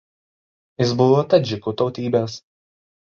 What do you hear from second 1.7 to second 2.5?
tautybės.